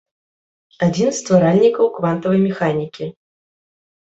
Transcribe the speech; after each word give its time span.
Адзін 0.85 1.07
з 1.11 1.17
стваральнікаў 1.21 1.85
квантавай 1.99 2.43
механікі. 2.47 3.05